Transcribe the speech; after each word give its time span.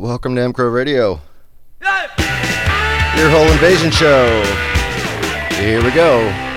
Welcome 0.00 0.34
to 0.36 0.40
MCRO 0.40 0.72
Radio. 0.72 1.20
Your 1.82 3.28
whole 3.28 3.52
invasion 3.52 3.90
show. 3.90 4.42
Here 5.60 5.84
we 5.84 5.90
go. 5.90 6.49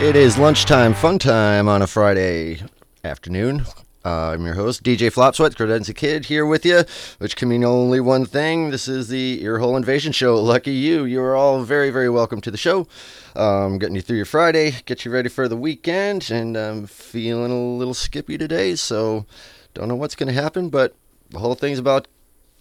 It 0.00 0.16
is 0.16 0.38
lunchtime, 0.38 0.94
fun 0.94 1.18
time 1.18 1.68
on 1.68 1.82
a 1.82 1.86
Friday 1.86 2.62
afternoon. 3.04 3.66
Uh, 4.02 4.30
I'm 4.30 4.46
your 4.46 4.54
host, 4.54 4.82
DJ 4.82 5.12
Flopsweat, 5.12 5.54
Credenza 5.54 5.94
Kid, 5.94 6.24
here 6.24 6.46
with 6.46 6.64
you, 6.64 6.84
which 7.18 7.36
can 7.36 7.50
mean 7.50 7.64
only 7.64 8.00
one 8.00 8.24
thing. 8.24 8.70
This 8.70 8.88
is 8.88 9.08
the 9.08 9.42
Earhole 9.44 9.76
Invasion 9.76 10.12
Show. 10.12 10.36
Lucky 10.36 10.72
you. 10.72 11.04
You 11.04 11.20
are 11.20 11.36
all 11.36 11.62
very, 11.64 11.90
very 11.90 12.08
welcome 12.08 12.40
to 12.40 12.50
the 12.50 12.56
show. 12.56 12.88
Um, 13.36 13.78
getting 13.78 13.94
you 13.94 14.00
through 14.00 14.16
your 14.16 14.24
Friday, 14.24 14.76
get 14.86 15.04
you 15.04 15.10
ready 15.10 15.28
for 15.28 15.48
the 15.48 15.56
weekend, 15.56 16.30
and 16.30 16.56
I'm 16.56 16.86
feeling 16.86 17.52
a 17.52 17.60
little 17.76 17.92
skippy 17.92 18.38
today, 18.38 18.76
so 18.76 19.26
don't 19.74 19.86
know 19.86 19.96
what's 19.96 20.14
going 20.14 20.34
to 20.34 20.42
happen, 20.42 20.70
but 20.70 20.96
the 21.28 21.40
whole 21.40 21.54
thing's 21.54 21.78
about 21.78 22.08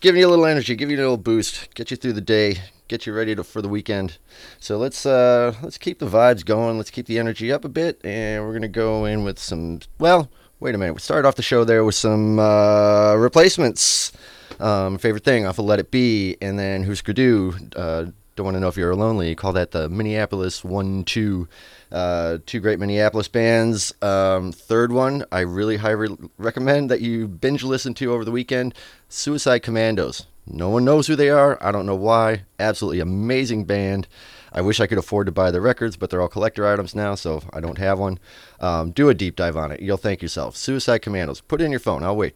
giving 0.02 0.20
you 0.20 0.28
a 0.28 0.30
little 0.30 0.46
energy, 0.46 0.76
giving 0.76 0.98
you 0.98 1.02
a 1.02 1.04
little 1.04 1.16
boost, 1.16 1.74
get 1.74 1.90
you 1.90 1.96
through 1.96 2.14
the 2.14 2.22
day, 2.22 2.58
get 2.90 3.06
you 3.06 3.14
ready 3.14 3.36
to, 3.36 3.44
for 3.46 3.62
the 3.62 3.70
weekend. 3.70 4.18
So 4.60 4.78
let's 4.78 5.06
uh, 5.06 5.56
let's 5.64 5.78
keep 5.78 6.00
the 6.00 6.08
vibes 6.08 6.44
going. 6.44 6.78
Let's 6.78 6.92
keep 6.92 7.06
the 7.06 7.18
energy 7.18 7.54
up 7.54 7.64
a 7.64 7.70
bit, 7.70 8.02
and 8.04 8.44
we're 8.44 8.52
gonna 8.52 8.68
go 8.68 9.06
in 9.06 9.24
with 9.24 9.40
some. 9.40 9.80
Well, 9.98 10.30
wait 10.60 10.76
a 10.76 10.78
minute. 10.78 10.94
We 10.96 11.00
started 11.00 11.26
off 11.26 11.36
the 11.36 11.42
show 11.42 11.64
there 11.64 11.86
with 11.86 11.96
some 11.96 12.38
uh, 12.40 13.16
replacements. 13.16 14.12
Um, 14.60 14.98
favorite 14.98 15.24
thing 15.24 15.46
off 15.46 15.60
of 15.60 15.66
Let 15.66 15.80
It 15.80 15.92
Be, 15.92 16.36
and 16.42 16.60
then 16.60 16.84
Husker 16.84 17.14
Du. 17.14 17.54
Uh, 17.76 18.08
don't 18.36 18.44
want 18.46 18.56
to 18.56 18.60
know 18.60 18.68
if 18.68 18.76
you're 18.76 18.96
lonely. 18.96 19.36
Call 19.36 19.54
that 19.54 19.72
the 19.72 19.88
Minneapolis 19.88 20.64
One 20.64 21.04
Two. 21.06 21.48
Uh, 21.92 22.38
two 22.46 22.60
great 22.60 22.80
Minneapolis 22.80 23.28
bands. 23.28 23.94
Um, 24.02 24.52
third 24.52 24.92
one, 24.92 25.26
I 25.32 25.40
really 25.40 25.78
highly 25.78 26.16
recommend 26.38 26.92
that 26.92 27.02
you 27.02 27.28
binge 27.28 27.64
listen 27.64 27.94
to 27.96 28.14
over 28.14 28.24
the 28.24 28.32
weekend. 28.32 28.76
Suicide 29.08 29.60
Commandos. 29.60 30.28
No 30.46 30.70
one 30.70 30.86
knows 30.86 31.08
who 31.08 31.16
they 31.16 31.30
are. 31.30 31.58
I 31.62 31.72
don't 31.72 31.86
know 31.86 31.96
why. 31.96 32.44
Absolutely 32.60 33.00
amazing 33.00 33.66
band. 33.66 34.08
I 34.52 34.62
wish 34.62 34.80
I 34.80 34.88
could 34.88 34.98
afford 34.98 35.28
to 35.28 35.32
buy 35.32 35.52
the 35.52 35.62
records, 35.62 35.96
but 35.96 36.10
they're 36.10 36.22
all 36.22 36.28
collector 36.28 36.66
items 36.66 36.96
now, 36.96 37.14
so 37.16 37.44
I 37.54 37.60
don't 37.60 37.78
have 37.78 38.00
one. 38.00 38.18
Um, 38.60 38.92
do 38.92 39.10
a 39.10 39.14
deep 39.14 39.36
dive 39.36 39.56
on 39.56 39.72
it. 39.72 39.80
You'll 39.80 39.98
thank 39.98 40.22
yourself. 40.22 40.56
Suicide 40.58 41.00
Commandos. 41.00 41.42
Put 41.42 41.62
it 41.62 41.66
in 41.66 41.72
your 41.72 41.80
phone. 41.80 42.04
I'll 42.04 42.16
wait. 42.16 42.36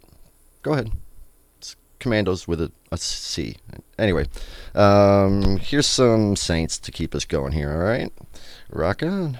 Go 0.61 0.73
ahead. 0.73 0.91
It's 1.57 1.75
Commandos 1.99 2.47
with 2.47 2.61
a, 2.61 2.71
a 2.91 2.97
C. 2.97 3.55
Anyway, 3.97 4.27
um, 4.75 5.57
here's 5.57 5.87
some 5.87 6.35
Saints 6.35 6.77
to 6.79 6.91
keep 6.91 7.15
us 7.15 7.25
going 7.25 7.53
here, 7.53 7.71
all 7.71 7.79
right? 7.79 8.13
Rock 8.75 9.03
on. 9.03 9.39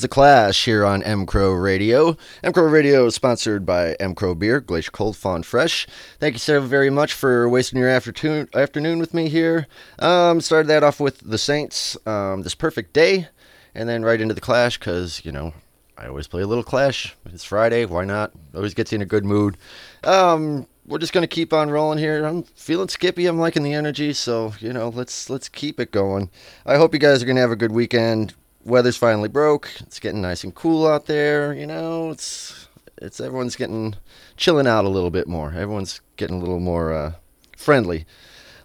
The 0.00 0.08
Clash 0.08 0.64
here 0.64 0.84
on 0.84 1.02
M 1.02 1.26
Crow 1.26 1.52
Radio. 1.52 2.16
M 2.42 2.52
Crow 2.52 2.68
Radio 2.68 3.06
is 3.06 3.14
sponsored 3.14 3.66
by 3.66 3.94
M 3.94 4.14
Crow 4.14 4.34
Beer, 4.34 4.60
Glacier 4.60 4.90
Cold 4.90 5.16
Fawn 5.16 5.42
Fresh. 5.42 5.86
Thank 6.20 6.34
you 6.34 6.38
so 6.38 6.60
very 6.60 6.90
much 6.90 7.12
for 7.12 7.48
wasting 7.48 7.78
your 7.78 7.88
afternoon 7.88 8.48
afternoon 8.54 8.98
with 8.98 9.14
me 9.14 9.28
here. 9.28 9.66
Um, 9.98 10.40
started 10.40 10.68
that 10.68 10.84
off 10.84 11.00
with 11.00 11.20
The 11.20 11.38
Saints, 11.38 11.96
um, 12.06 12.42
This 12.42 12.54
Perfect 12.54 12.92
Day, 12.92 13.28
and 13.74 13.88
then 13.88 14.04
right 14.04 14.20
into 14.20 14.34
The 14.34 14.40
Clash 14.40 14.78
because, 14.78 15.24
you 15.24 15.32
know, 15.32 15.52
I 15.96 16.06
always 16.06 16.28
play 16.28 16.42
a 16.42 16.46
little 16.46 16.64
Clash. 16.64 17.16
It's 17.26 17.44
Friday, 17.44 17.84
why 17.84 18.04
not? 18.04 18.32
Always 18.54 18.74
gets 18.74 18.92
you 18.92 18.96
in 18.96 19.02
a 19.02 19.06
good 19.06 19.24
mood. 19.24 19.56
Um, 20.04 20.66
we're 20.86 20.98
just 20.98 21.12
gonna 21.12 21.26
keep 21.26 21.52
on 21.52 21.70
rolling 21.70 21.98
here. 21.98 22.24
I'm 22.24 22.42
feeling 22.42 22.88
skippy. 22.88 23.26
I'm 23.26 23.38
liking 23.38 23.62
the 23.62 23.74
energy, 23.74 24.12
so 24.12 24.54
you 24.60 24.72
know, 24.72 24.88
let's 24.88 25.28
let's 25.28 25.48
keep 25.48 25.80
it 25.80 25.92
going. 25.92 26.30
I 26.64 26.76
hope 26.76 26.94
you 26.94 27.00
guys 27.00 27.22
are 27.22 27.26
gonna 27.26 27.40
have 27.40 27.50
a 27.50 27.56
good 27.56 27.72
weekend 27.72 28.34
weather's 28.68 28.96
finally 28.96 29.28
broke. 29.28 29.70
It's 29.80 29.98
getting 29.98 30.20
nice 30.20 30.44
and 30.44 30.54
cool 30.54 30.86
out 30.86 31.06
there. 31.06 31.52
You 31.52 31.66
know, 31.66 32.10
it's 32.10 32.68
it's 32.98 33.20
everyone's 33.20 33.56
getting 33.56 33.94
chilling 34.36 34.66
out 34.66 34.84
a 34.84 34.90
little 34.90 35.10
bit 35.10 35.26
more. 35.26 35.48
Everyone's 35.48 36.00
getting 36.16 36.36
a 36.36 36.40
little 36.40 36.60
more 36.60 36.92
uh, 36.92 37.12
friendly, 37.56 38.06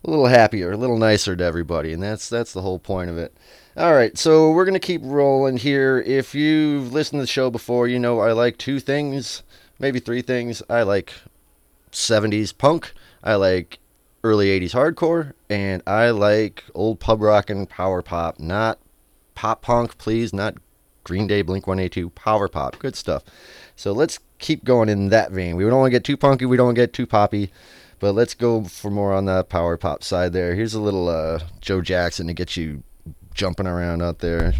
a 0.03 0.09
little 0.09 0.27
happier, 0.27 0.71
a 0.71 0.77
little 0.77 0.97
nicer 0.97 1.35
to 1.35 1.43
everybody, 1.43 1.93
and 1.93 2.03
that's 2.03 2.29
that's 2.29 2.53
the 2.53 2.61
whole 2.61 2.79
point 2.79 3.09
of 3.09 3.17
it. 3.17 3.33
All 3.75 3.93
right, 3.93 4.15
so 4.17 4.51
we're 4.51 4.65
gonna 4.65 4.79
keep 4.79 5.01
rolling 5.03 5.57
here. 5.57 6.03
If 6.05 6.35
you've 6.35 6.93
listened 6.93 7.19
to 7.19 7.23
the 7.23 7.27
show 7.27 7.49
before, 7.49 7.87
you 7.87 7.97
know 7.97 8.19
I 8.19 8.33
like 8.33 8.57
two 8.57 8.79
things, 8.79 9.41
maybe 9.79 9.99
three 9.99 10.21
things. 10.21 10.61
I 10.69 10.83
like 10.83 11.13
70s 11.91 12.55
punk. 12.55 12.93
I 13.23 13.35
like 13.35 13.79
early 14.23 14.47
80s 14.59 14.71
hardcore, 14.71 15.33
and 15.49 15.81
I 15.87 16.09
like 16.11 16.63
old 16.73 16.99
pub 16.99 17.21
rock 17.21 17.49
and 17.49 17.69
power 17.69 18.01
pop, 18.01 18.39
not 18.39 18.79
pop 19.35 19.61
punk, 19.61 19.97
please, 19.97 20.33
not 20.33 20.55
Green 21.03 21.27
Day, 21.27 21.41
Blink 21.41 21.67
182, 21.67 22.09
power 22.11 22.47
pop, 22.47 22.79
good 22.79 22.95
stuff. 22.95 23.23
So 23.75 23.91
let's 23.91 24.19
keep 24.39 24.63
going 24.63 24.89
in 24.89 25.09
that 25.09 25.31
vein. 25.31 25.55
We 25.55 25.63
don't 25.63 25.79
want 25.79 25.87
to 25.87 25.91
get 25.91 26.03
too 26.03 26.17
punky, 26.17 26.45
we 26.45 26.57
don't 26.57 26.67
want 26.67 26.75
to 26.75 26.81
get 26.81 26.93
too 26.93 27.07
poppy, 27.07 27.51
but 27.99 28.13
let's 28.13 28.33
go 28.33 28.63
for 28.63 28.89
more 28.89 29.13
on 29.13 29.25
the 29.25 29.43
power 29.43 29.77
pop 29.77 30.03
side 30.03 30.33
there. 30.33 30.55
Here's 30.55 30.73
a 30.73 30.81
little 30.81 31.09
uh, 31.09 31.39
Joe 31.61 31.81
Jackson 31.81 32.27
to 32.27 32.33
get 32.33 32.55
you 32.55 32.83
jumping 33.33 33.67
around 33.67 34.01
out 34.01 34.19
there. 34.19 34.53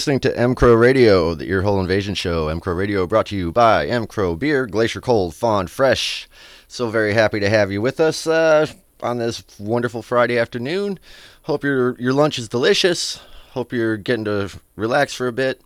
Listening 0.00 0.18
to 0.18 0.34
M 0.34 0.54
Crow 0.54 0.72
Radio, 0.72 1.34
the 1.34 1.50
Earhole 1.50 1.78
Invasion 1.78 2.14
Show. 2.14 2.48
M 2.48 2.58
Crow 2.58 2.72
Radio 2.72 3.06
brought 3.06 3.26
to 3.26 3.36
you 3.36 3.52
by 3.52 3.86
M 3.86 4.06
Crow 4.06 4.34
Beer, 4.34 4.64
Glacier 4.64 5.02
Cold, 5.02 5.34
Fawn 5.34 5.66
Fresh. 5.66 6.26
So 6.68 6.88
very 6.88 7.12
happy 7.12 7.38
to 7.38 7.50
have 7.50 7.70
you 7.70 7.82
with 7.82 8.00
us 8.00 8.26
uh, 8.26 8.66
on 9.02 9.18
this 9.18 9.44
wonderful 9.58 10.00
Friday 10.00 10.38
afternoon. 10.38 10.98
Hope 11.42 11.62
your 11.62 12.00
your 12.00 12.14
lunch 12.14 12.38
is 12.38 12.48
delicious. 12.48 13.20
Hope 13.50 13.74
you're 13.74 13.98
getting 13.98 14.24
to 14.24 14.48
relax 14.74 15.12
for 15.12 15.28
a 15.28 15.32
bit, 15.32 15.60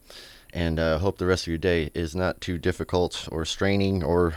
and 0.53 0.81
uh, 0.81 0.99
hope 0.99 1.19
the 1.19 1.27
rest 1.27 1.45
of 1.45 1.53
your 1.53 1.59
day 1.59 1.93
is 1.95 2.17
not 2.17 2.41
too 2.41 2.59
difficult 2.59 3.29
or 3.31 3.45
straining 3.45 4.03
or 4.03 4.35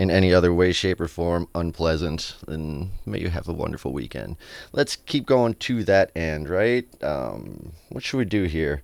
in 0.00 0.10
any 0.10 0.32
other 0.32 0.54
way, 0.54 0.72
shape, 0.72 0.98
or 0.98 1.06
form 1.06 1.46
unpleasant, 1.54 2.34
then 2.48 2.90
may 3.04 3.20
you 3.20 3.28
have 3.28 3.46
a 3.46 3.52
wonderful 3.52 3.92
weekend. 3.92 4.34
Let's 4.72 4.96
keep 4.96 5.26
going 5.26 5.54
to 5.56 5.84
that 5.84 6.10
end, 6.16 6.48
right? 6.48 6.86
Um, 7.04 7.72
what 7.90 8.02
should 8.02 8.16
we 8.16 8.24
do 8.24 8.44
here? 8.44 8.82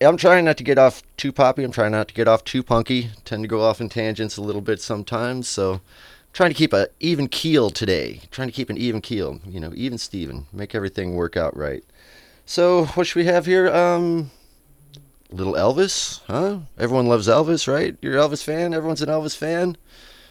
I'm 0.00 0.16
trying 0.16 0.46
not 0.46 0.56
to 0.56 0.64
get 0.64 0.78
off 0.78 1.02
too 1.18 1.30
poppy. 1.30 1.62
I'm 1.62 1.72
trying 1.72 1.92
not 1.92 2.08
to 2.08 2.14
get 2.14 2.26
off 2.26 2.42
too 2.42 2.62
punky. 2.62 3.10
Tend 3.26 3.44
to 3.44 3.48
go 3.48 3.60
off 3.60 3.82
in 3.82 3.90
tangents 3.90 4.38
a 4.38 4.42
little 4.42 4.62
bit 4.62 4.80
sometimes. 4.80 5.46
So, 5.46 5.74
I'm 5.74 5.80
trying 6.32 6.50
to 6.50 6.56
keep 6.56 6.72
a 6.72 6.88
even 7.00 7.28
keel 7.28 7.68
today. 7.68 8.22
trying 8.30 8.48
to 8.48 8.54
keep 8.54 8.70
an 8.70 8.78
even 8.78 9.02
keel. 9.02 9.40
You 9.46 9.60
know, 9.60 9.74
even 9.76 9.98
Steven. 9.98 10.46
Make 10.54 10.74
everything 10.74 11.14
work 11.16 11.36
out 11.36 11.54
right. 11.54 11.84
So, 12.46 12.86
what 12.86 13.06
should 13.06 13.16
we 13.16 13.26
have 13.26 13.44
here? 13.44 13.68
Um, 13.68 14.30
little 15.34 15.54
Elvis, 15.54 16.20
huh? 16.26 16.60
Everyone 16.78 17.06
loves 17.06 17.28
Elvis, 17.28 17.66
right? 17.66 17.96
You're 18.00 18.14
Elvis 18.14 18.42
fan. 18.42 18.72
Everyone's 18.72 19.02
an 19.02 19.08
Elvis 19.08 19.36
fan. 19.36 19.76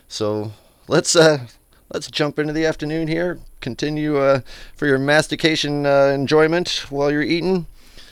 So 0.07 0.53
let's 0.87 1.15
uh, 1.15 1.47
let's 1.91 2.09
jump 2.09 2.39
into 2.39 2.53
the 2.53 2.65
afternoon 2.65 3.07
here. 3.07 3.39
Continue 3.61 4.17
uh, 4.17 4.41
for 4.75 4.87
your 4.87 4.99
mastication 4.99 5.85
uh, 5.85 6.07
enjoyment 6.07 6.85
while 6.89 7.11
you're 7.11 7.21
eating. 7.21 7.67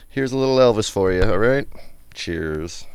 Here's 0.09 0.33
a 0.33 0.37
little 0.37 0.57
Elvis 0.57 0.91
for 0.91 1.11
you. 1.11 1.23
All 1.23 1.37
right. 1.37 1.67
Cheers. 2.13 2.85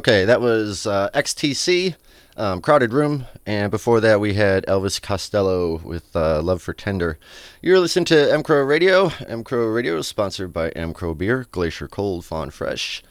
Okay, 0.00 0.24
that 0.24 0.40
was 0.40 0.86
uh, 0.86 1.10
XTC, 1.12 1.94
um, 2.38 2.62
Crowded 2.62 2.94
Room, 2.94 3.26
and 3.44 3.70
before 3.70 4.00
that 4.00 4.18
we 4.18 4.32
had 4.32 4.64
Elvis 4.64 4.98
Costello 4.98 5.76
with 5.84 6.16
uh, 6.16 6.40
Love 6.40 6.62
for 6.62 6.72
Tender. 6.72 7.18
You're 7.60 7.80
listening 7.80 8.06
to 8.06 8.32
M 8.32 8.42
Crow 8.42 8.62
Radio. 8.62 9.12
M 9.28 9.44
Crow 9.44 9.66
Radio 9.66 9.98
is 9.98 10.08
sponsored 10.08 10.54
by 10.54 10.70
M 10.70 10.94
Crow 10.94 11.12
Beer, 11.12 11.46
Glacier 11.50 11.86
Cold, 11.86 12.24
Fawn 12.24 12.48
Fresh. 12.48 13.02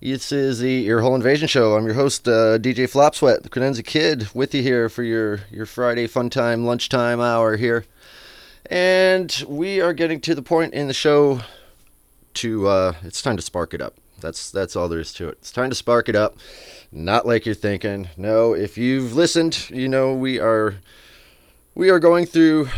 This 0.00 0.32
is 0.32 0.60
the 0.60 0.88
Earhole 0.88 1.14
Invasion 1.14 1.46
Show. 1.46 1.76
I'm 1.76 1.84
your 1.84 1.92
host, 1.92 2.26
uh, 2.26 2.56
DJ 2.56 2.90
Flopsweat, 2.90 3.42
the 3.42 3.50
Credenza 3.50 3.84
Kid, 3.84 4.30
with 4.32 4.54
you 4.54 4.62
here 4.62 4.88
for 4.88 5.02
your, 5.02 5.40
your 5.50 5.66
Friday 5.66 6.06
fun 6.06 6.30
time, 6.30 6.64
lunchtime 6.64 7.20
hour 7.20 7.58
here. 7.58 7.84
And 8.64 9.44
we 9.46 9.82
are 9.82 9.92
getting 9.92 10.22
to 10.22 10.34
the 10.34 10.40
point 10.40 10.72
in 10.72 10.88
the 10.88 10.94
show 10.94 11.42
to, 12.32 12.66
uh, 12.66 12.92
it's 13.02 13.20
time 13.20 13.36
to 13.36 13.42
spark 13.42 13.74
it 13.74 13.82
up. 13.82 13.92
That's 14.20 14.50
that's 14.50 14.76
all 14.76 14.88
there 14.88 15.00
is 15.00 15.12
to 15.14 15.28
it. 15.28 15.38
It's 15.40 15.52
time 15.52 15.70
to 15.70 15.76
spark 15.76 16.08
it 16.08 16.16
up. 16.16 16.36
Not 16.92 17.26
like 17.26 17.46
you're 17.46 17.54
thinking. 17.54 18.08
No, 18.16 18.52
if 18.52 18.76
you've 18.76 19.14
listened, 19.14 19.70
you 19.70 19.88
know 19.88 20.14
we 20.14 20.38
are 20.38 20.76
we 21.74 21.90
are 21.90 21.98
going 21.98 22.26
through 22.26 22.68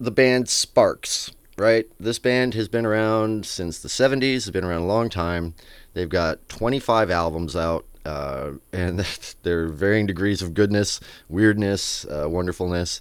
the 0.00 0.10
band 0.10 0.48
Sparks, 0.48 1.30
right? 1.56 1.86
This 1.98 2.18
band 2.18 2.54
has 2.54 2.68
been 2.68 2.86
around 2.86 3.46
since 3.46 3.80
the 3.80 3.88
70s, 3.88 4.34
has 4.34 4.50
been 4.50 4.64
around 4.64 4.82
a 4.82 4.86
long 4.86 5.08
time. 5.08 5.54
They've 5.94 6.08
got 6.08 6.48
25 6.48 7.10
albums 7.10 7.56
out, 7.56 7.84
uh, 8.04 8.52
and 8.72 9.00
they're 9.42 9.68
varying 9.68 10.06
degrees 10.06 10.42
of 10.42 10.54
goodness, 10.54 11.00
weirdness, 11.28 12.04
uh, 12.06 12.28
wonderfulness. 12.28 13.00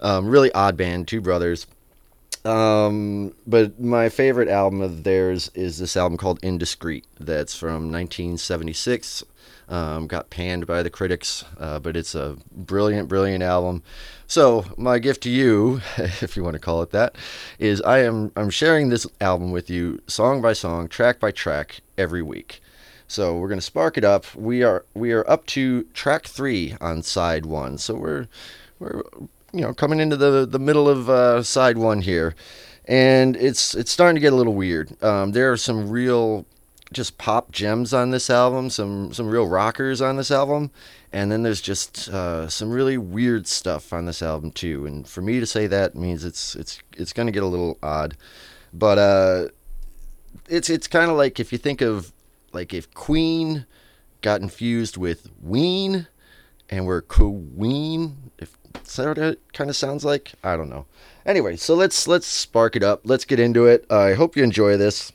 Um, 0.00 0.28
really 0.28 0.52
odd 0.52 0.76
band, 0.76 1.08
two 1.08 1.20
brothers. 1.20 1.66
Um, 2.44 3.34
but 3.46 3.80
my 3.80 4.08
favorite 4.10 4.48
album 4.48 4.82
of 4.82 5.04
theirs 5.04 5.50
is 5.54 5.78
this 5.78 5.96
album 5.96 6.18
called 6.18 6.40
Indiscreet. 6.42 7.06
That's 7.18 7.56
from 7.56 7.90
1976. 7.90 9.24
Um, 9.66 10.06
got 10.06 10.28
panned 10.28 10.66
by 10.66 10.82
the 10.82 10.90
critics, 10.90 11.42
uh, 11.58 11.78
but 11.78 11.96
it's 11.96 12.14
a 12.14 12.36
brilliant, 12.52 13.08
brilliant 13.08 13.42
album. 13.42 13.82
So 14.26 14.66
my 14.76 14.98
gift 14.98 15.22
to 15.22 15.30
you, 15.30 15.80
if 15.96 16.36
you 16.36 16.44
want 16.44 16.52
to 16.52 16.60
call 16.60 16.82
it 16.82 16.90
that, 16.90 17.16
is 17.58 17.80
I 17.80 18.00
am 18.00 18.30
I'm 18.36 18.50
sharing 18.50 18.90
this 18.90 19.06
album 19.22 19.52
with 19.52 19.70
you, 19.70 20.02
song 20.06 20.42
by 20.42 20.52
song, 20.52 20.88
track 20.88 21.18
by 21.18 21.30
track, 21.30 21.80
every 21.96 22.20
week. 22.22 22.60
So 23.08 23.38
we're 23.38 23.48
gonna 23.48 23.62
spark 23.62 23.96
it 23.96 24.04
up. 24.04 24.34
We 24.34 24.62
are 24.62 24.84
we 24.92 25.12
are 25.12 25.28
up 25.30 25.46
to 25.46 25.84
track 25.94 26.26
three 26.26 26.76
on 26.80 27.02
side 27.02 27.46
one. 27.46 27.78
So 27.78 27.94
we're 27.94 28.28
we're 28.78 29.02
you 29.54 29.60
know 29.60 29.72
coming 29.72 30.00
into 30.00 30.16
the 30.16 30.44
the 30.46 30.58
middle 30.58 30.88
of 30.88 31.08
uh, 31.08 31.42
side 31.42 31.78
one 31.78 32.02
here, 32.02 32.34
and 32.86 33.36
it's 33.36 33.74
it's 33.74 33.92
starting 33.92 34.16
to 34.16 34.20
get 34.20 34.32
a 34.32 34.36
little 34.36 34.54
weird. 34.54 35.02
Um, 35.02 35.32
there 35.32 35.52
are 35.52 35.56
some 35.56 35.88
real 35.88 36.44
just 36.92 37.18
pop 37.18 37.52
gems 37.52 37.94
on 37.94 38.10
this 38.10 38.28
album, 38.28 38.70
some 38.70 39.12
some 39.12 39.28
real 39.28 39.46
rockers 39.46 40.00
on 40.00 40.16
this 40.16 40.30
album, 40.30 40.70
and 41.12 41.30
then 41.30 41.42
there's 41.42 41.60
just 41.60 42.08
uh, 42.08 42.48
some 42.48 42.70
really 42.70 42.98
weird 42.98 43.46
stuff 43.46 43.92
on 43.92 44.06
this 44.06 44.22
album 44.22 44.50
too. 44.50 44.86
And 44.86 45.06
for 45.06 45.22
me 45.22 45.40
to 45.40 45.46
say 45.46 45.66
that 45.68 45.94
means 45.94 46.24
it's 46.24 46.56
it's 46.56 46.80
it's 46.96 47.12
going 47.12 47.26
to 47.26 47.32
get 47.32 47.42
a 47.42 47.46
little 47.46 47.78
odd, 47.82 48.16
but 48.72 48.98
uh, 48.98 49.48
it's 50.48 50.68
it's 50.68 50.88
kind 50.88 51.10
of 51.10 51.16
like 51.16 51.38
if 51.38 51.52
you 51.52 51.58
think 51.58 51.80
of 51.80 52.12
like 52.52 52.74
if 52.74 52.92
Queen 52.94 53.66
got 54.20 54.40
infused 54.40 54.96
with 54.96 55.28
Ween 55.40 56.06
and 56.70 56.86
we're 56.86 57.02
Queen, 57.02 58.30
if 58.38 58.56
what 59.14 59.18
it 59.18 59.40
kind 59.52 59.70
of 59.70 59.76
sounds 59.76 60.04
like? 60.04 60.32
I 60.42 60.56
don't 60.56 60.70
know. 60.70 60.86
Anyway, 61.26 61.56
so 61.56 61.74
let's 61.74 62.06
let's 62.06 62.26
spark 62.26 62.76
it 62.76 62.82
up. 62.82 63.02
Let's 63.04 63.24
get 63.24 63.40
into 63.40 63.66
it. 63.66 63.90
I 63.90 64.14
hope 64.14 64.36
you 64.36 64.42
enjoy 64.42 64.76
this. 64.76 65.12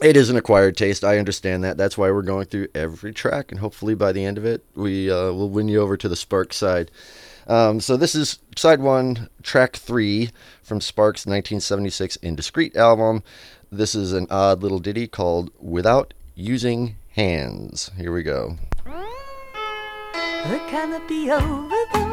It 0.00 0.16
is 0.16 0.30
an 0.30 0.36
acquired 0.36 0.76
taste. 0.76 1.04
I 1.04 1.18
understand 1.18 1.62
that. 1.64 1.76
That's 1.76 1.96
why 1.96 2.10
we're 2.10 2.22
going 2.22 2.46
through 2.46 2.68
every 2.74 3.12
track, 3.12 3.52
and 3.52 3.60
hopefully 3.60 3.94
by 3.94 4.12
the 4.12 4.24
end 4.24 4.38
of 4.38 4.44
it, 4.44 4.64
we 4.74 5.10
uh, 5.10 5.32
will 5.32 5.50
win 5.50 5.68
you 5.68 5.80
over 5.80 5.96
to 5.96 6.08
the 6.08 6.16
Spark 6.16 6.52
side. 6.52 6.90
Um, 7.46 7.80
so 7.80 7.96
this 7.96 8.14
is 8.14 8.38
side 8.56 8.80
one, 8.80 9.28
track 9.42 9.76
three 9.76 10.30
from 10.62 10.80
Sparks' 10.80 11.26
1976 11.26 12.16
Indiscreet 12.16 12.76
album. 12.76 13.22
This 13.70 13.94
is 13.94 14.12
an 14.12 14.26
odd 14.30 14.62
little 14.62 14.78
ditty 14.78 15.06
called 15.06 15.50
"Without 15.58 16.14
Using 16.34 16.96
Hands." 17.10 17.90
Here 17.96 18.12
we 18.12 18.22
go. 18.22 18.58
The 18.84 20.58
canopy 20.68 21.30
over 21.30 21.68
the 21.92 22.12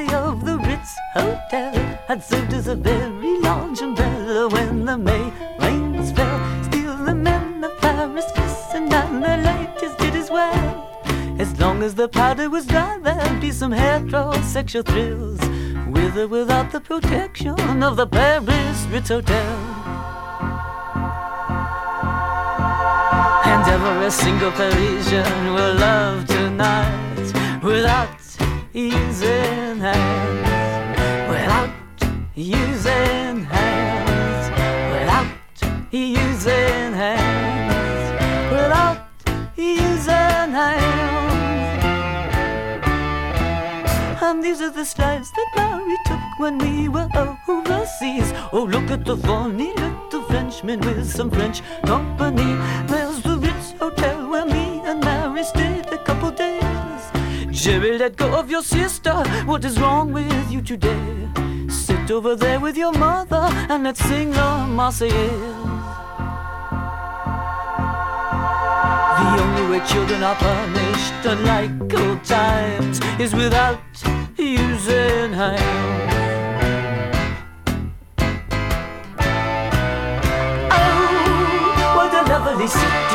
of 0.00 0.44
the 0.46 0.56
Ritz 0.58 0.96
Hotel 1.12 1.74
had 2.08 2.24
served 2.24 2.54
as 2.54 2.66
a 2.66 2.74
very 2.74 3.38
large 3.40 3.78
umbrella 3.82 4.48
when 4.48 4.86
the 4.86 4.96
May 4.96 5.30
rains 5.60 6.10
fell. 6.12 6.62
Still, 6.64 6.96
the 6.96 7.14
men 7.14 7.62
of 7.62 7.76
Paris 7.78 8.24
kissing 8.34 8.90
and 8.90 9.22
the 9.22 9.36
ladies 9.48 9.94
did 9.96 10.14
as 10.16 10.30
well. 10.30 10.88
As 11.38 11.60
long 11.60 11.82
as 11.82 11.94
the 11.94 12.08
powder 12.08 12.48
was 12.48 12.66
dry, 12.66 12.98
there'd 13.02 13.40
be 13.40 13.50
some 13.50 13.70
heterosexual 13.72 14.82
thrills, 14.82 15.40
with 15.88 16.16
or 16.16 16.26
without 16.26 16.72
the 16.72 16.80
protection 16.80 17.82
of 17.82 17.96
the 17.96 18.06
Paris 18.06 18.86
Ritz 18.90 19.10
Hotel. 19.10 19.56
And 23.44 23.62
every 23.68 24.10
single 24.10 24.52
Parisian 24.52 25.52
will 25.52 25.74
love 25.74 26.26
tonight 26.26 27.62
without 27.62 28.22
using 28.74 29.78
hands, 29.78 31.28
without 31.28 31.70
using 32.34 33.44
hands, 33.44 34.48
without 34.92 35.26
using 35.90 36.92
hands, 36.94 38.10
without 38.50 38.98
using 39.56 40.52
hands. 40.56 41.12
And 44.22 44.42
these 44.42 44.62
are 44.62 44.70
the 44.70 44.84
strides 44.84 45.30
that 45.32 45.48
Mary 45.56 45.96
took 46.06 46.38
when 46.38 46.56
we 46.56 46.88
were 46.88 47.08
overseas. 47.46 48.32
Oh, 48.52 48.64
look 48.64 48.90
at 48.90 49.04
the 49.04 49.18
funny 49.18 49.74
little 49.74 50.22
Frenchman 50.22 50.80
with 50.80 51.10
some 51.10 51.30
French 51.30 51.60
company. 51.84 52.56
Jerry, 57.62 57.96
let 57.96 58.16
go 58.16 58.34
of 58.34 58.50
your 58.50 58.64
sister. 58.64 59.14
What 59.46 59.64
is 59.64 59.78
wrong 59.78 60.12
with 60.12 60.50
you 60.50 60.60
today? 60.62 61.28
Sit 61.68 62.10
over 62.10 62.34
there 62.34 62.58
with 62.58 62.76
your 62.76 62.90
mother 62.90 63.48
and 63.70 63.84
let's 63.84 64.00
sing 64.00 64.30
the 64.30 64.66
Marseillaise. 64.78 65.62
The 69.18 69.42
only 69.44 69.64
way 69.70 69.80
children 69.86 70.24
are 70.24 70.34
punished, 70.34 71.24
unlike 71.24 71.94
old 72.00 72.24
times, 72.24 72.98
is 73.20 73.32
without 73.32 73.78
using 74.36 75.32
hands. 75.32 75.62
Oh, 80.68 81.92
what 81.94 82.12
a 82.12 82.22
lovely 82.28 82.66
city, 82.66 83.11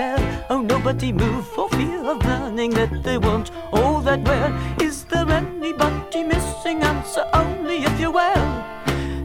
Hotel, 0.00 0.46
oh, 0.48 0.62
nobody 0.62 1.12
moved 1.12 1.48
for 1.48 1.68
fear 1.68 2.02
of 2.10 2.24
learning 2.24 2.70
that 2.70 3.02
they 3.02 3.18
weren't 3.18 3.50
all 3.70 4.00
that 4.00 4.26
well. 4.26 4.50
Is 4.80 5.04
there 5.04 5.28
anybody 5.28 6.22
missing? 6.22 6.82
Answer 6.82 7.28
only 7.34 7.84
if 7.84 8.00
you're 8.00 8.10
well. 8.10 8.64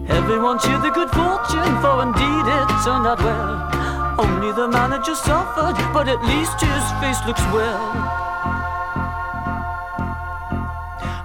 Everyone 0.10 0.60
cheered 0.60 0.82
the 0.82 0.90
good 0.90 1.10
fortune, 1.12 1.74
for 1.80 2.04
indeed 2.04 2.46
it 2.58 2.68
turned 2.84 3.08
out 3.08 3.20
well. 3.24 4.20
Only 4.20 4.52
the 4.52 4.68
manager 4.68 5.16
suffered, 5.16 5.78
but 5.94 6.10
at 6.10 6.22
least 6.26 6.60
his 6.60 6.86
face 7.00 7.26
looks 7.26 7.46
well. 7.56 7.80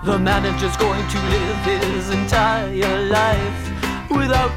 The 0.05 0.17
manager's 0.17 0.77
going 0.77 1.09
to 1.09 1.19
live 1.35 1.61
his 1.67 2.11
entire 2.11 3.01
life 3.09 3.63
without 4.13 4.53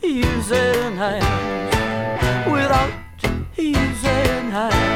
using 0.00 0.94
hands, 0.94 2.46
without 2.46 3.07
using 4.50 4.87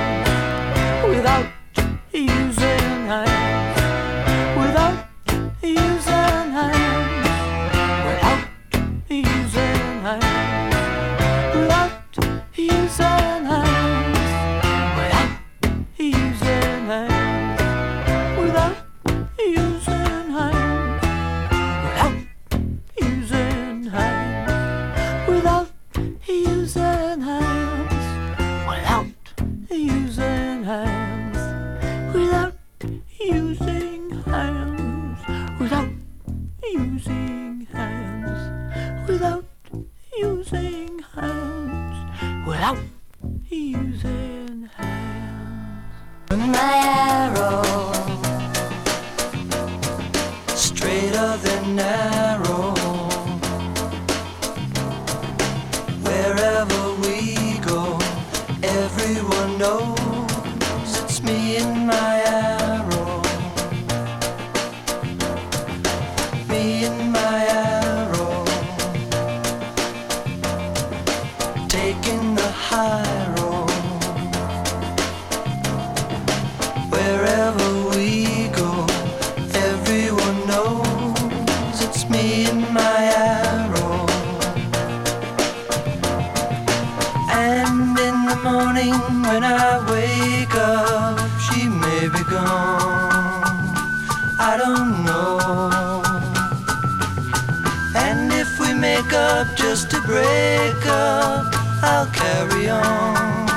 just 99.73 99.91
to 99.91 99.99
break 100.03 100.87
up, 100.87 101.51
I'll 101.83 102.07
carry 102.09 102.69
on. 102.69 103.49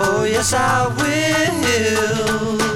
Oh, 0.00 0.24
yes, 0.26 0.54
I 0.54 0.86
will. 0.96 2.67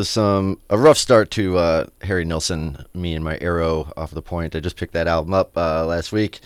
Was 0.00 0.16
um, 0.16 0.58
a 0.70 0.78
rough 0.78 0.96
start 0.96 1.30
to 1.30 1.58
uh, 1.58 1.86
Harry 2.00 2.24
Nilsson, 2.24 2.86
Me 2.94 3.14
and 3.14 3.22
My 3.22 3.36
Arrow 3.38 3.92
off 3.98 4.12
the 4.12 4.22
point. 4.22 4.56
I 4.56 4.60
just 4.60 4.76
picked 4.76 4.94
that 4.94 5.06
album 5.06 5.34
up 5.34 5.54
uh, 5.58 5.84
last 5.84 6.10
week. 6.10 6.40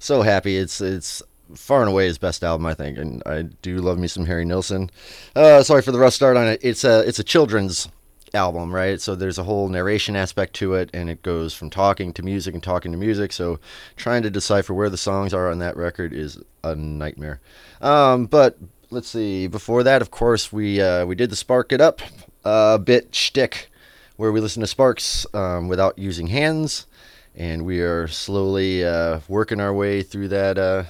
So 0.00 0.22
happy. 0.22 0.56
It's 0.56 0.80
it's 0.80 1.22
far 1.54 1.82
and 1.82 1.88
away 1.88 2.06
his 2.06 2.18
best 2.18 2.42
album, 2.42 2.66
I 2.66 2.74
think, 2.74 2.98
and 2.98 3.22
I 3.24 3.42
do 3.62 3.78
love 3.78 3.96
me 3.96 4.08
some 4.08 4.26
Harry 4.26 4.44
Nilsson. 4.44 4.90
Uh, 5.36 5.62
sorry 5.62 5.82
for 5.82 5.92
the 5.92 6.00
rough 6.00 6.14
start 6.14 6.36
on 6.36 6.48
it. 6.48 6.58
It's 6.64 6.82
a 6.82 7.06
it's 7.06 7.20
a 7.20 7.22
children's 7.22 7.88
album, 8.34 8.74
right? 8.74 9.00
So 9.00 9.14
there's 9.14 9.38
a 9.38 9.44
whole 9.44 9.68
narration 9.68 10.16
aspect 10.16 10.54
to 10.54 10.74
it, 10.74 10.90
and 10.92 11.08
it 11.08 11.22
goes 11.22 11.54
from 11.54 11.70
talking 11.70 12.12
to 12.14 12.24
music 12.24 12.54
and 12.54 12.62
talking 12.62 12.90
to 12.90 12.98
music. 12.98 13.32
So 13.32 13.60
trying 13.94 14.24
to 14.24 14.30
decipher 14.30 14.74
where 14.74 14.90
the 14.90 14.96
songs 14.96 15.32
are 15.32 15.48
on 15.48 15.60
that 15.60 15.76
record 15.76 16.12
is 16.12 16.42
a 16.64 16.74
nightmare. 16.74 17.40
Um, 17.80 18.26
but 18.26 18.58
let's 18.90 19.08
see. 19.08 19.46
Before 19.46 19.84
that, 19.84 20.02
of 20.02 20.10
course, 20.10 20.52
we 20.52 20.80
uh, 20.80 21.06
we 21.06 21.14
did 21.14 21.30
the 21.30 21.36
Spark 21.36 21.70
It 21.70 21.80
Up 21.80 22.02
uh, 22.46 22.78
bit 22.78 23.14
shtick, 23.14 23.68
where 24.16 24.30
we 24.30 24.40
listen 24.40 24.60
to 24.60 24.66
Sparks 24.66 25.26
um, 25.34 25.66
without 25.66 25.98
using 25.98 26.28
hands, 26.28 26.86
and 27.34 27.66
we 27.66 27.80
are 27.80 28.06
slowly 28.06 28.84
uh, 28.84 29.20
working 29.28 29.60
our 29.60 29.74
way 29.74 30.02
through 30.02 30.28
that 30.28 30.56
uh, 30.56 30.84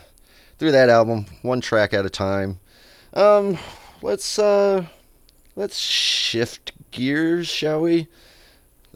through 0.59 0.73
that 0.73 0.90
album, 0.90 1.27
one 1.42 1.61
track 1.61 1.95
at 1.95 2.05
a 2.05 2.11
time. 2.11 2.61
Um, 3.14 3.59
let's 4.03 4.38
uh, 4.38 4.85
let's 5.57 5.79
shift 5.79 6.73
gears, 6.90 7.49
shall 7.49 7.81
we? 7.81 8.09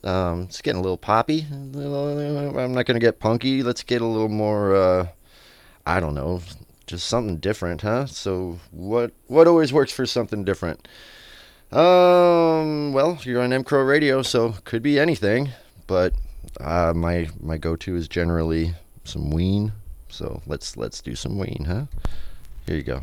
Um, 0.04 0.42
it's 0.42 0.60
getting 0.60 0.80
a 0.80 0.82
little 0.82 0.98
poppy. 0.98 1.46
I'm 1.50 2.72
not 2.74 2.84
gonna 2.84 3.00
get 3.00 3.20
punky. 3.20 3.62
Let's 3.62 3.82
get 3.82 4.02
a 4.02 4.06
little 4.06 4.28
more. 4.28 4.76
Uh, 4.76 5.08
I 5.86 5.98
don't 5.98 6.14
know, 6.14 6.42
just 6.86 7.06
something 7.06 7.38
different, 7.38 7.80
huh? 7.80 8.04
So 8.04 8.60
what 8.70 9.12
what 9.28 9.48
always 9.48 9.72
works 9.72 9.92
for 9.92 10.04
something 10.04 10.44
different? 10.44 10.86
Um, 11.72 12.92
well, 12.92 13.18
you're 13.22 13.40
on 13.42 13.52
M 13.52 13.62
Crow 13.62 13.82
Radio, 13.82 14.22
so 14.22 14.56
could 14.64 14.82
be 14.82 14.98
anything, 14.98 15.50
but 15.86 16.14
uh, 16.60 16.92
my 16.94 17.28
my 17.40 17.58
go-to 17.58 17.94
is 17.94 18.08
generally 18.08 18.74
some 19.04 19.30
Ween. 19.30 19.72
So 20.08 20.42
let's 20.46 20.76
let's 20.76 21.00
do 21.00 21.14
some 21.14 21.38
Ween, 21.38 21.64
huh? 21.68 21.84
Here 22.66 22.76
you 22.76 22.82
go. 22.82 23.02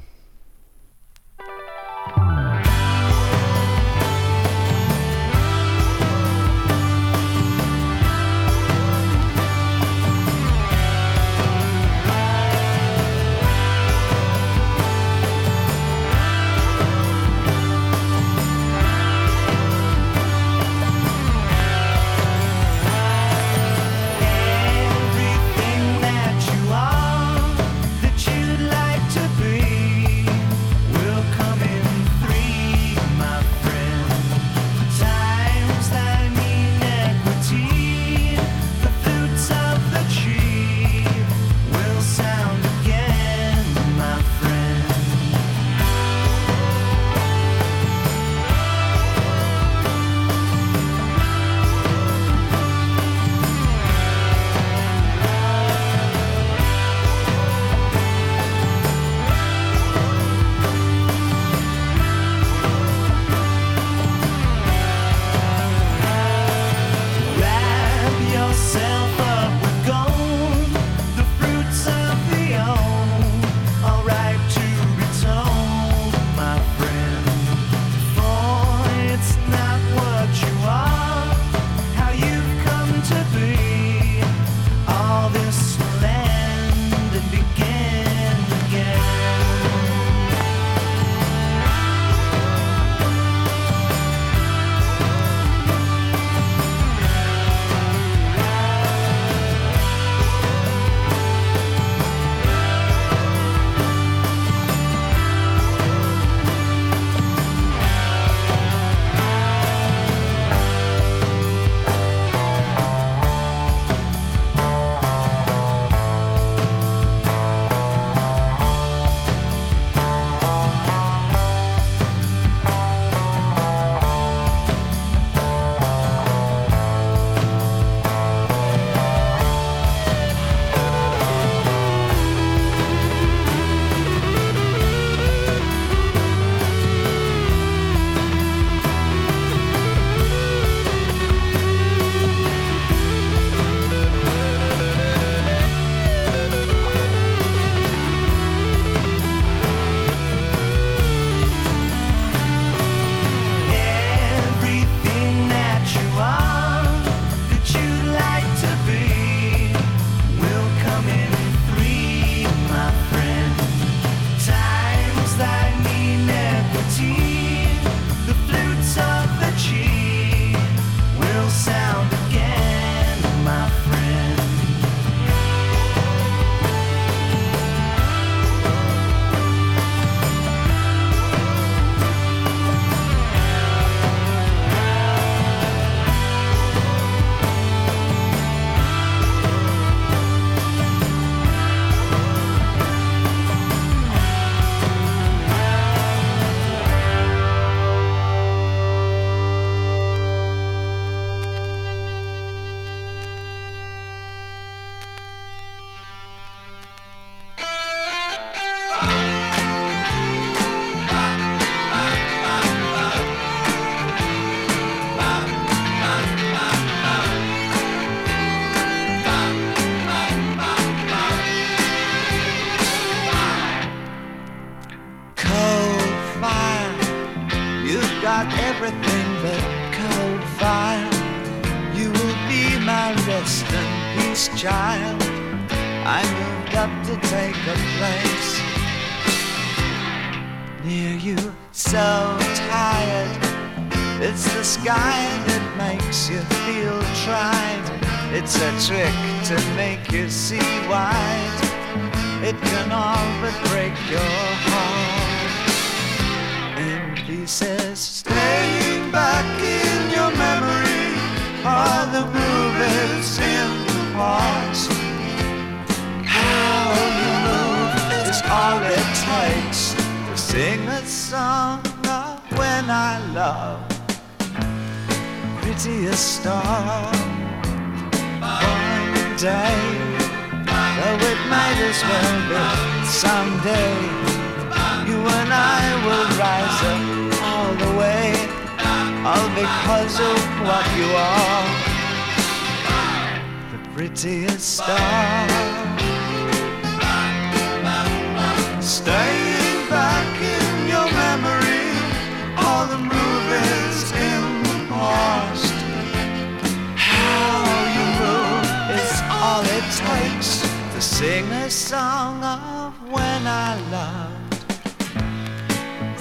Sing 311.18 311.52
a 311.52 311.68
song 311.68 312.44
of 312.44 312.94
when 313.12 313.42
I 313.48 313.74
loved 313.90 314.56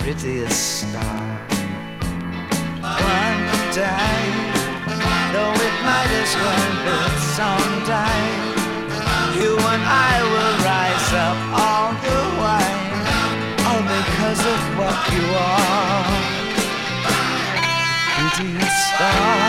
prettiest 0.01 0.88
star. 0.88 1.26
One 3.20 3.42
day, 3.76 4.16
though 5.34 5.57
it 5.68 5.76
might 5.88 6.12
as 6.22 6.32
well 6.42 6.72
be 6.86 7.01
someday, 7.36 8.22
you 9.36 9.53
and 9.72 9.84
I 9.84 10.14
will 10.32 10.57
rise 10.72 11.11
up 11.26 11.38
all 11.64 11.90
the 12.07 12.20
way, 12.42 12.68
all 13.68 13.82
because 13.97 14.42
of 14.55 14.61
what 14.78 14.99
you 15.12 15.24
are. 15.53 16.09
Prettiest 18.16 18.78
star. 18.94 19.45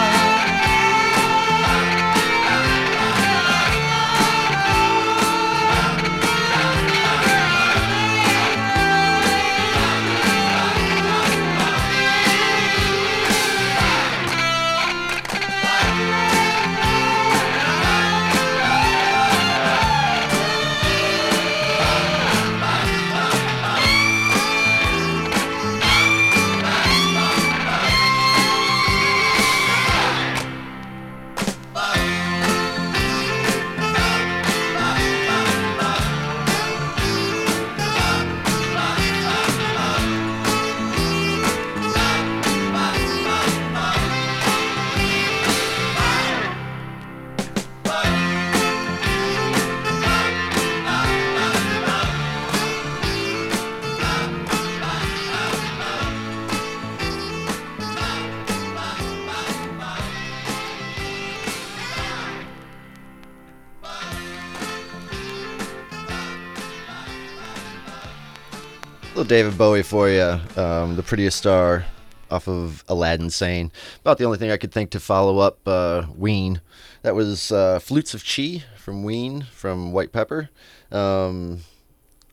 David 69.28 69.58
Bowie 69.58 69.84
for 69.84 70.10
you, 70.10 70.40
um, 70.56 70.96
the 70.96 71.04
prettiest 71.04 71.38
star 71.38 71.86
off 72.32 72.48
of 72.48 72.86
Aladdin 72.88 73.30
Sane. 73.30 73.74
About 74.00 74.18
the 74.18 74.24
only 74.24 74.38
thing 74.38 74.52
I 74.52 74.58
could 74.58 74.72
think 74.72 74.90
to 74.92 75.02
follow 75.02 75.40
up 75.40 75.60
uh, 75.68 76.06
Ween. 76.16 76.62
That 77.02 77.14
was 77.14 77.52
uh, 77.52 77.80
Flutes 77.80 78.14
of 78.14 78.24
Chi 78.24 78.64
from 78.78 79.04
Ween 79.04 79.46
from 79.52 79.92
White 79.92 80.14
Pepper. 80.14 80.50
Um, 80.94 81.60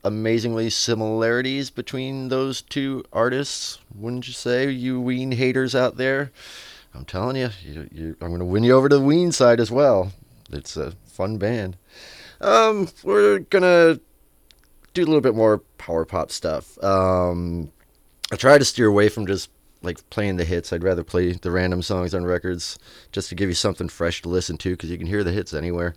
amazingly 0.04 0.70
similarities 0.70 1.68
between 1.68 2.28
those 2.28 2.62
two 2.62 3.02
artists, 3.12 3.80
wouldn't 3.92 4.28
you 4.28 4.32
say, 4.32 4.70
you 4.70 5.00
Ween 5.00 5.32
haters 5.32 5.74
out 5.74 5.96
there? 5.96 6.30
I'm 6.94 7.04
telling 7.04 7.34
you, 7.34 7.50
you, 7.64 7.88
you 7.90 8.16
I'm 8.20 8.28
going 8.28 8.38
to 8.38 8.44
win 8.44 8.62
you 8.62 8.72
over 8.72 8.88
to 8.88 8.98
the 8.98 9.04
Ween 9.04 9.32
side 9.32 9.58
as 9.58 9.70
well. 9.70 10.12
It's 10.52 10.76
a 10.76 10.92
fun 11.06 11.38
band. 11.38 11.76
Um, 12.40 12.88
we're 13.02 13.40
gonna 13.40 13.98
do 14.94 15.02
a 15.02 15.06
little 15.06 15.20
bit 15.20 15.34
more 15.34 15.58
power 15.78 16.04
pop 16.04 16.30
stuff. 16.30 16.82
Um, 16.82 17.70
I 18.32 18.36
try 18.36 18.56
to 18.56 18.64
steer 18.64 18.86
away 18.86 19.08
from 19.08 19.26
just 19.26 19.50
like 19.82 20.08
playing 20.10 20.36
the 20.36 20.44
hits. 20.44 20.72
I'd 20.72 20.82
rather 20.82 21.04
play 21.04 21.32
the 21.32 21.50
random 21.50 21.82
songs 21.82 22.14
on 22.14 22.24
records 22.24 22.78
just 23.12 23.28
to 23.28 23.34
give 23.34 23.48
you 23.48 23.54
something 23.54 23.88
fresh 23.88 24.22
to 24.22 24.28
listen 24.28 24.56
to 24.58 24.70
because 24.70 24.90
you 24.90 24.96
can 24.96 25.06
hear 25.06 25.22
the 25.22 25.32
hits 25.32 25.52
anywhere. 25.52 25.94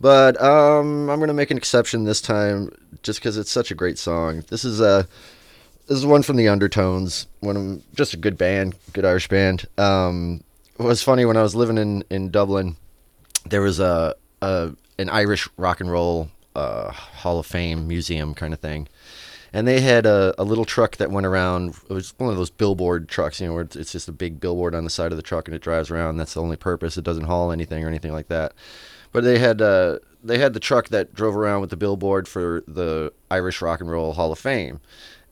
But 0.00 0.40
um, 0.42 1.08
I'm 1.08 1.20
gonna 1.20 1.34
make 1.34 1.50
an 1.50 1.56
exception 1.56 2.04
this 2.04 2.20
time 2.20 2.70
just 3.02 3.20
because 3.20 3.36
it's 3.36 3.50
such 3.50 3.70
a 3.70 3.76
great 3.76 3.98
song. 3.98 4.42
This 4.48 4.64
is 4.64 4.80
a 4.80 5.06
this 5.86 5.96
is 5.96 6.04
one 6.04 6.22
from 6.22 6.36
the 6.36 6.48
Undertones. 6.48 7.26
One 7.40 7.56
of 7.56 7.94
just 7.94 8.12
a 8.12 8.18
good 8.18 8.36
band, 8.36 8.74
good 8.92 9.04
Irish 9.04 9.28
band. 9.28 9.66
Um, 9.78 10.42
it 10.78 10.82
was 10.82 11.02
funny 11.02 11.24
when 11.24 11.36
I 11.36 11.42
was 11.42 11.54
living 11.54 11.78
in 11.78 12.04
in 12.10 12.30
Dublin. 12.30 12.76
There 13.46 13.62
was 13.62 13.78
a, 13.78 14.14
a 14.42 14.72
an 14.98 15.08
Irish 15.08 15.48
rock 15.56 15.80
and 15.80 15.90
roll 15.90 16.28
uh, 16.58 16.92
Hall 16.92 17.38
of 17.38 17.46
Fame 17.46 17.86
museum 17.86 18.34
kind 18.34 18.52
of 18.52 18.60
thing, 18.60 18.88
and 19.52 19.66
they 19.66 19.80
had 19.80 20.06
a, 20.06 20.34
a 20.38 20.44
little 20.44 20.64
truck 20.64 20.96
that 20.96 21.10
went 21.10 21.26
around. 21.26 21.74
It 21.88 21.92
was 21.92 22.14
one 22.18 22.30
of 22.30 22.36
those 22.36 22.50
billboard 22.50 23.08
trucks, 23.08 23.40
you 23.40 23.46
know, 23.46 23.54
where 23.54 23.62
it's, 23.62 23.92
just 23.92 24.08
a 24.08 24.12
big 24.12 24.40
billboard 24.40 24.74
on 24.74 24.84
the 24.84 24.90
side 24.90 25.10
of 25.10 25.16
the 25.16 25.22
truck 25.22 25.48
and 25.48 25.54
it 25.54 25.62
drives 25.62 25.90
around. 25.90 26.16
That's 26.16 26.34
the 26.34 26.42
only 26.42 26.56
purpose. 26.56 26.98
It 26.98 27.04
doesn't 27.04 27.24
haul 27.24 27.50
anything 27.50 27.82
or 27.84 27.88
anything 27.88 28.12
like 28.12 28.28
that. 28.28 28.52
But 29.10 29.24
they 29.24 29.38
had 29.38 29.62
uh, 29.62 30.00
they 30.22 30.38
had 30.38 30.52
the 30.52 30.60
truck 30.60 30.88
that 30.88 31.14
drove 31.14 31.34
around 31.34 31.62
with 31.62 31.70
the 31.70 31.76
billboard 31.76 32.28
for 32.28 32.62
the 32.68 33.12
Irish 33.30 33.62
Rock 33.62 33.80
and 33.80 33.90
Roll 33.90 34.12
Hall 34.12 34.32
of 34.32 34.38
Fame. 34.38 34.80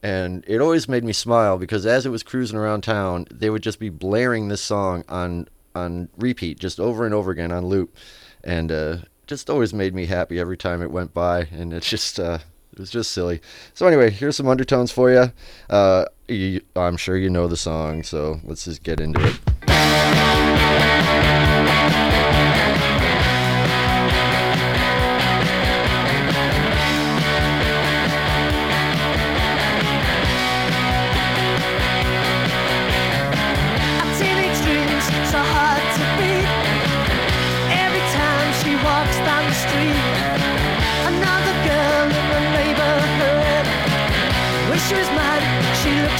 And 0.03 0.45
it 0.47 0.61
always 0.61 0.89
made 0.89 1.05
me 1.05 1.13
smile 1.13 1.59
because 1.59 1.85
as 1.85 2.07
it 2.07 2.11
was 2.11 2.23
cruising 2.23 2.59
around 2.59 2.83
town, 2.83 3.27
they 3.31 3.51
would 3.51 3.63
just 3.63 3.79
be 3.79 3.91
blaring 3.91 4.49
this 4.49 4.63
song 4.63 5.05
on 5.09 5.49
on 5.75 6.09
repeat, 6.17 6.59
just 6.59 6.81
over 6.81 7.05
and 7.05 7.15
over 7.15 7.31
again 7.31 7.53
on 7.53 7.67
loop, 7.67 7.95
and 8.43 8.73
uh, 8.73 8.97
just 9.27 9.51
always 9.51 9.75
made 9.75 9.95
me 9.95 10.07
happy 10.07 10.39
every 10.39 10.57
time 10.57 10.83
it 10.83 10.91
went 10.91 11.13
by. 11.15 11.49
And 11.53 11.73
it's 11.73 11.89
just 11.89 12.19
uh, 12.19 12.39
it 12.73 12.79
was 12.79 12.91
just 12.91 13.13
silly. 13.13 13.41
So 13.75 13.87
anyway, 13.87 14.11
here's 14.11 14.37
some 14.37 14.49
undertones 14.49 14.93
for 14.93 15.11
you. 15.11 15.33
Uh, 15.69 16.07
you. 16.29 16.61
I'm 16.75 16.97
sure 16.97 17.17
you 17.17 17.31
know 17.31 17.47
the 17.47 17.57
song, 17.57 18.03
so 18.03 18.41
let's 18.45 18.65
just 18.65 18.83
get 18.83 19.01
into 19.01 19.25
it. 19.25 19.56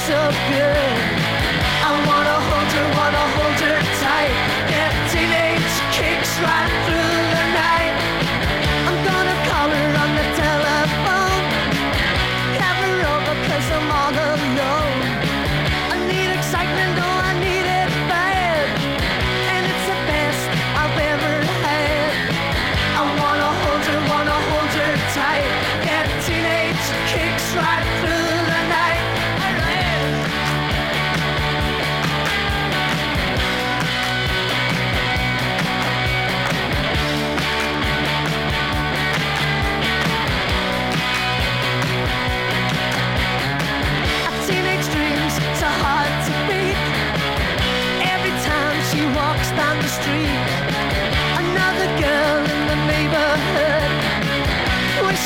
so 0.07 0.13
good. 0.47 0.97
I 1.83 1.91
wanna 2.07 2.37
hold 2.47 2.69
you, 2.75 2.83
wanna 2.97 3.16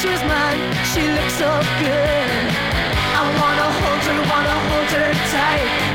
she 0.02 0.10
was 0.10 0.24
mine, 0.24 0.60
she 0.94 1.02
looks 1.14 1.34
so 1.34 1.52
good. 1.78 2.32
I 3.14 3.22
wanna 3.38 3.70
hold 3.82 4.02
her, 4.10 4.20
wanna 4.32 4.58
hold 4.68 4.90
her 4.98 5.14
tight. 5.30 5.91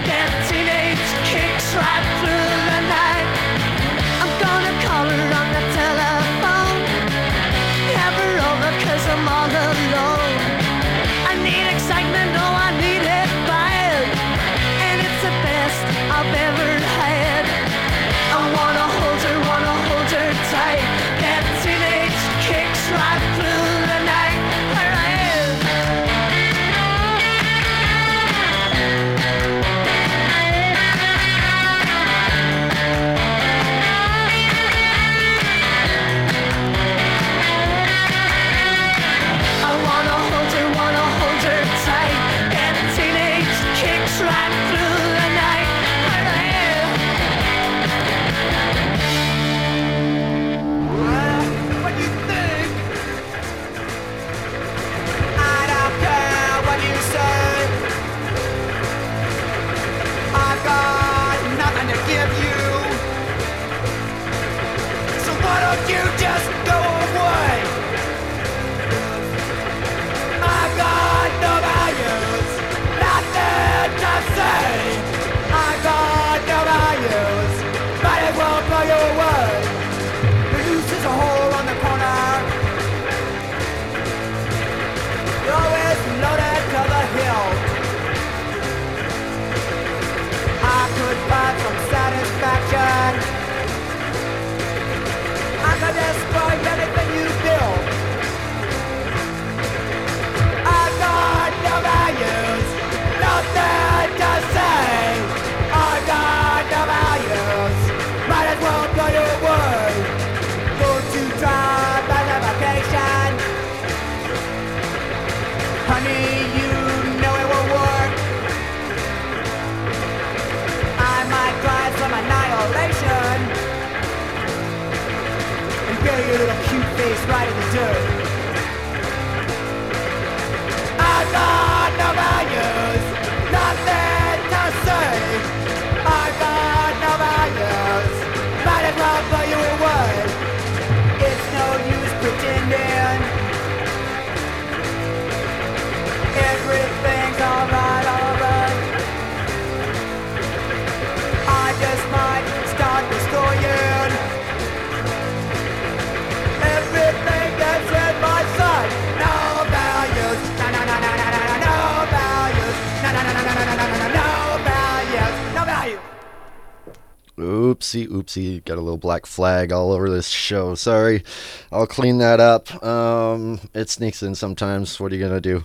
Oopsie, 167.36 168.08
oopsie. 168.08 168.64
Got 168.64 168.78
a 168.78 168.80
little 168.80 168.96
black 168.96 169.26
flag 169.26 169.72
all 169.72 169.92
over 169.92 170.08
this 170.08 170.28
show. 170.28 170.74
Sorry. 170.74 171.22
I'll 171.70 171.86
clean 171.86 172.18
that 172.18 172.40
up. 172.40 172.82
Um, 172.82 173.60
it 173.74 173.90
sneaks 173.90 174.22
in 174.22 174.34
sometimes. 174.34 174.98
What 174.98 175.12
are 175.12 175.16
you 175.16 175.28
to 175.28 175.40
do? 175.40 175.64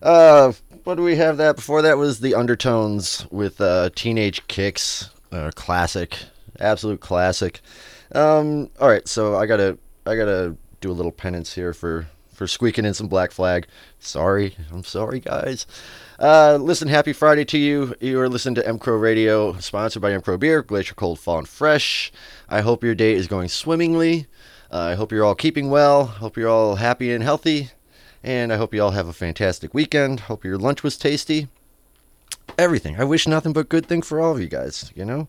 Uh, 0.00 0.52
what 0.84 0.94
do 0.94 1.02
we 1.02 1.16
have 1.16 1.36
that? 1.36 1.56
Before 1.56 1.82
that 1.82 1.98
was 1.98 2.20
the 2.20 2.34
Undertones 2.34 3.26
with 3.30 3.60
uh, 3.60 3.90
Teenage 3.94 4.46
Kicks. 4.48 5.10
Uh, 5.30 5.50
classic. 5.54 6.16
Absolute 6.58 7.00
classic. 7.00 7.60
Um, 8.12 8.70
all 8.80 8.88
right, 8.88 9.06
so 9.06 9.36
I 9.36 9.46
got 9.46 9.58
to 9.58 9.78
I 10.06 10.16
got 10.16 10.24
to 10.24 10.56
do 10.80 10.90
a 10.90 10.92
little 10.92 11.12
penance 11.12 11.54
here 11.54 11.72
for 11.72 12.08
for 12.32 12.46
squeaking 12.46 12.86
in 12.86 12.94
some 12.94 13.06
black 13.06 13.32
flag. 13.32 13.66
Sorry. 13.98 14.56
I'm 14.72 14.84
sorry, 14.84 15.20
guys. 15.20 15.66
Uh, 16.20 16.58
listen, 16.60 16.86
happy 16.86 17.14
Friday 17.14 17.46
to 17.46 17.56
you. 17.56 17.94
You 17.98 18.20
are 18.20 18.28
listening 18.28 18.56
to 18.56 18.68
M 18.68 18.78
Crow 18.78 18.96
Radio, 18.96 19.56
sponsored 19.58 20.02
by 20.02 20.12
M 20.12 20.20
Crow 20.20 20.36
Beer, 20.36 20.60
Glacier 20.60 20.94
Cold 20.94 21.18
Fawn 21.18 21.46
Fresh. 21.46 22.12
I 22.46 22.60
hope 22.60 22.84
your 22.84 22.94
day 22.94 23.14
is 23.14 23.26
going 23.26 23.48
swimmingly. 23.48 24.26
Uh, 24.70 24.80
I 24.80 24.94
hope 24.96 25.12
you're 25.12 25.24
all 25.24 25.34
keeping 25.34 25.70
well. 25.70 26.04
Hope 26.04 26.36
you're 26.36 26.50
all 26.50 26.74
happy 26.74 27.10
and 27.10 27.24
healthy. 27.24 27.70
And 28.22 28.52
I 28.52 28.58
hope 28.58 28.74
you 28.74 28.82
all 28.82 28.90
have 28.90 29.08
a 29.08 29.14
fantastic 29.14 29.72
weekend. 29.72 30.20
Hope 30.20 30.44
your 30.44 30.58
lunch 30.58 30.82
was 30.82 30.98
tasty. 30.98 31.48
Everything. 32.58 33.00
I 33.00 33.04
wish 33.04 33.26
nothing 33.26 33.54
but 33.54 33.70
good 33.70 33.86
thing 33.86 34.02
for 34.02 34.20
all 34.20 34.32
of 34.32 34.42
you 34.42 34.48
guys, 34.48 34.92
you 34.94 35.06
know? 35.06 35.26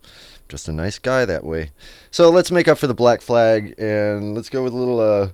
Just 0.50 0.68
a 0.68 0.74
nice 0.74 1.00
guy 1.00 1.24
that 1.24 1.46
way. 1.46 1.72
So 2.10 2.30
let's 2.30 2.52
make 2.52 2.68
up 2.68 2.78
for 2.78 2.88
the 2.88 2.94
black 2.94 3.22
flag 3.22 3.76
and 3.78 4.36
let's 4.36 4.50
go 4.50 4.62
with 4.62 4.74
a 4.74 4.78
little, 4.78 5.00
uh, 5.00 5.30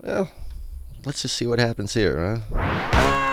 well, 0.00 0.30
let's 1.04 1.20
just 1.20 1.36
see 1.36 1.46
what 1.46 1.58
happens 1.58 1.92
here, 1.92 2.40
huh? 2.50 3.23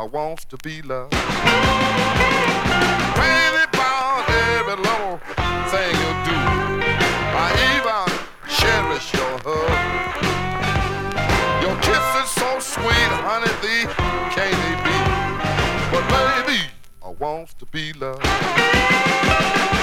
I 0.00 0.04
want 0.04 0.48
to 0.48 0.56
be 0.56 0.80
loved. 0.80 1.12
Crazy 1.12 1.28
about 3.68 4.24
every 4.30 4.76
little 4.76 5.20
thing 5.68 5.92
you 5.92 6.12
do. 6.24 6.38
I 7.36 7.52
even 7.76 8.08
cherish 8.48 9.12
your 9.12 9.34
hug. 9.44 9.76
Your 11.62 11.76
kiss 11.82 12.06
is 12.24 12.30
so 12.30 12.48
sweet, 12.60 13.12
honey, 13.28 13.52
thee 13.60 13.84
can't 14.32 14.56
they 14.62 14.74
be? 14.88 14.96
But 15.92 16.04
baby, 16.08 16.60
I 17.04 17.10
want 17.10 17.58
to 17.58 17.66
be 17.66 17.92
loved. 17.92 19.79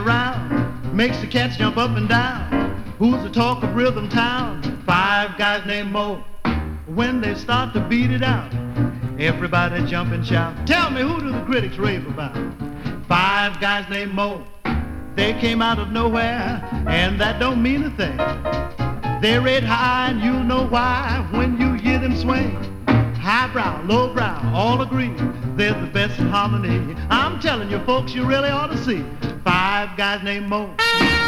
Around? 0.00 0.94
Makes 0.94 1.20
the 1.20 1.26
cats 1.26 1.56
jump 1.56 1.76
up 1.76 1.96
and 1.96 2.08
down. 2.08 2.82
Who's 2.98 3.22
the 3.22 3.30
talk 3.30 3.62
of 3.62 3.74
rhythm 3.74 4.08
town? 4.08 4.82
Five 4.86 5.38
guys 5.38 5.64
named 5.66 5.92
Mo. 5.92 6.24
When 6.86 7.20
they 7.20 7.34
start 7.34 7.72
to 7.74 7.80
beat 7.80 8.10
it 8.10 8.22
out, 8.22 8.52
everybody 9.18 9.84
jump 9.86 10.12
and 10.12 10.26
shout. 10.26 10.66
Tell 10.66 10.90
me, 10.90 11.02
who 11.02 11.20
do 11.20 11.30
the 11.30 11.42
critics 11.44 11.76
rave 11.76 12.06
about? 12.06 12.34
Five 13.06 13.60
guys 13.60 13.88
named 13.88 14.14
Mo. 14.14 14.44
They 15.14 15.32
came 15.34 15.62
out 15.62 15.78
of 15.78 15.92
nowhere, 15.92 16.66
and 16.88 17.20
that 17.20 17.38
don't 17.38 17.62
mean 17.62 17.84
a 17.84 17.90
thing. 17.90 18.16
They're 19.20 19.42
red 19.42 19.64
high, 19.64 20.10
and 20.10 20.20
you'll 20.20 20.44
know 20.44 20.66
why 20.66 21.26
when 21.32 21.60
you 21.60 21.74
hear 21.74 21.98
them 21.98 22.16
swing. 22.16 22.56
Highbrow, 23.16 23.84
lowbrow, 23.84 24.52
all 24.54 24.80
agree 24.80 25.14
they're 25.60 25.78
the 25.78 25.86
best 25.88 26.18
in 26.18 26.26
harmony. 26.26 26.96
I'm 27.10 27.38
telling 27.38 27.70
you, 27.70 27.84
folks, 27.84 28.14
you 28.14 28.24
really 28.24 28.48
ought 28.48 28.68
to 28.68 28.78
see 28.78 29.04
five 29.44 29.96
guys 29.96 30.22
named 30.22 30.48
Mo. 30.48 31.19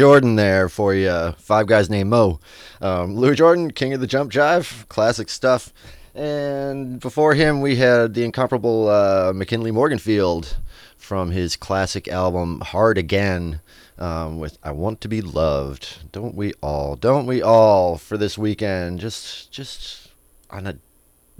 Jordan 0.00 0.36
there 0.36 0.70
for 0.70 0.94
you. 0.94 1.32
Five 1.32 1.66
guys 1.66 1.90
named 1.90 2.08
Mo. 2.08 2.40
Um, 2.80 3.16
Louis 3.16 3.36
Jordan, 3.36 3.70
king 3.70 3.92
of 3.92 4.00
the 4.00 4.06
jump 4.06 4.32
jive, 4.32 4.88
classic 4.88 5.28
stuff. 5.28 5.74
And 6.14 6.98
before 6.98 7.34
him, 7.34 7.60
we 7.60 7.76
had 7.76 8.14
the 8.14 8.24
incomparable 8.24 8.88
uh, 8.88 9.34
McKinley 9.34 9.70
Morganfield 9.70 10.54
from 10.96 11.32
his 11.32 11.54
classic 11.54 12.08
album 12.08 12.62
Hard 12.62 12.96
Again 12.96 13.60
um, 13.98 14.38
with 14.38 14.56
I 14.62 14.70
Want 14.72 15.02
to 15.02 15.08
Be 15.08 15.20
Loved. 15.20 16.10
Don't 16.12 16.34
we 16.34 16.54
all? 16.62 16.96
Don't 16.96 17.26
we 17.26 17.42
all 17.42 17.98
for 17.98 18.16
this 18.16 18.38
weekend? 18.38 19.00
Just, 19.00 19.52
just 19.52 20.12
on 20.48 20.66
a 20.66 20.78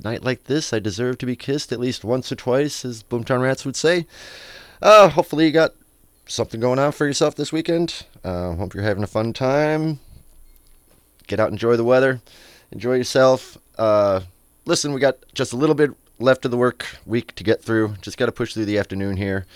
night 0.05 0.23
like 0.23 0.45
this, 0.45 0.75
I 0.75 0.81
deserve 0.81 1.17
to 1.17 1.27
be 1.27 1.35
kissed 1.35 1.73
at 1.73 1.81
least 1.81 2.05
once 2.05 2.31
or 2.31 2.37
twice, 2.37 2.85
as 2.85 3.03
Boomtown 3.03 3.41
Rats 3.41 3.65
would 3.65 3.77
say. 3.77 4.05
Uh, 4.83 5.09
hopefully, 5.09 5.47
you 5.47 5.51
got 5.51 5.73
something 6.27 6.61
going 6.61 6.79
on 6.79 6.93
for 6.93 7.07
yourself 7.07 7.35
this 7.35 7.55
weekend. 7.55 8.05
Uh, 8.25 8.55
hope 8.55 8.75
you're 8.75 8.83
having 8.83 9.03
a 9.03 9.09
fun 9.09 9.33
time. 9.33 9.99
Get 11.27 11.41
out, 11.41 11.51
enjoy 11.51 11.77
the 11.77 11.85
weather, 11.85 12.21
enjoy 12.73 12.95
yourself. 12.95 13.57
Uh, 13.79 14.21
listen, 14.65 14.93
we 14.93 15.01
got 15.01 15.17
just 15.33 15.53
a 15.53 15.57
little 15.57 15.75
bit 15.75 15.91
left 16.19 16.45
of 16.45 16.51
the 16.51 16.57
work 16.57 16.87
week 17.07 17.35
to 17.37 17.45
get 17.45 17.63
through. 17.63 17.95
Just 18.03 18.19
got 18.19 18.27
to 18.27 18.33
push 18.33 18.53
through 18.53 18.67
the 18.67 18.79
afternoon 18.79 19.17
here, 19.17 19.47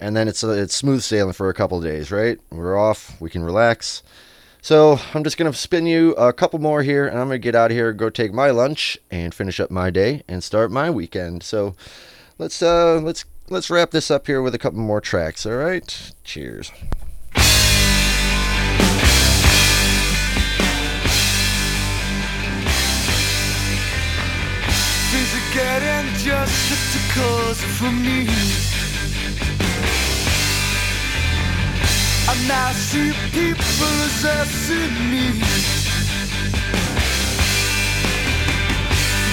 and 0.00 0.16
then 0.16 0.28
it's 0.28 0.42
uh, 0.42 0.50
it's 0.50 0.74
smooth 0.74 1.02
sailing 1.02 1.32
for 1.32 1.48
a 1.48 1.54
couple 1.54 1.80
days. 1.80 2.10
Right, 2.10 2.38
we're 2.50 2.78
off. 2.78 3.20
We 3.20 3.30
can 3.30 3.42
relax. 3.42 4.02
So 4.62 4.98
I'm 5.14 5.22
just 5.22 5.36
gonna 5.36 5.52
spin 5.52 5.86
you 5.86 6.12
a 6.14 6.32
couple 6.32 6.58
more 6.58 6.82
here, 6.82 7.06
and 7.06 7.18
I'm 7.18 7.28
gonna 7.28 7.38
get 7.38 7.54
out 7.54 7.70
of 7.70 7.76
here, 7.76 7.92
go 7.92 8.10
take 8.10 8.32
my 8.32 8.50
lunch, 8.50 8.98
and 9.12 9.32
finish 9.32 9.60
up 9.60 9.70
my 9.70 9.90
day 9.90 10.24
and 10.26 10.42
start 10.42 10.72
my 10.72 10.90
weekend. 10.90 11.44
So 11.44 11.76
let's 12.38 12.60
uh 12.62 13.00
let's 13.00 13.24
let's 13.48 13.70
wrap 13.70 13.92
this 13.92 14.10
up 14.10 14.26
here 14.26 14.42
with 14.42 14.54
a 14.54 14.58
couple 14.58 14.80
more 14.80 15.00
tracks. 15.00 15.46
All 15.46 15.54
right, 15.54 16.12
cheers. 16.24 16.72
Getting 25.56 26.12
just 26.16 26.92
too 26.92 27.04
cozy 27.16 27.66
for 27.78 27.90
me. 27.90 28.28
I 32.28 32.34
now 32.46 32.72
see 32.72 33.12
people 33.32 33.96
as 34.06 34.24
I 34.26 34.80
me. 35.10 35.26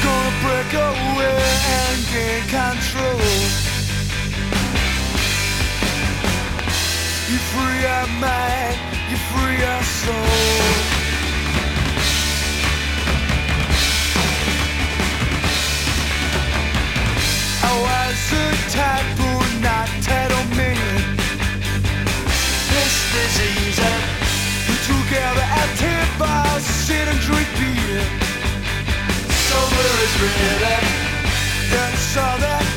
Gonna 0.04 0.34
break 0.44 0.72
away 0.92 1.40
and 1.80 2.00
gain 2.14 2.44
control. 2.60 3.20
You 7.30 7.40
free 7.52 7.84
our 7.98 8.08
mind, 8.24 8.78
you 9.10 9.18
free 9.32 9.60
our 9.72 9.84
soul. 9.84 10.93
Better. 30.20 30.88
Then 31.72 31.94
saw 31.98 32.38
that 32.38 32.73